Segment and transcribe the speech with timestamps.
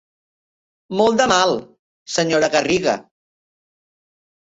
[1.01, 1.53] Molt de mal,
[2.17, 2.99] senyora Garriga.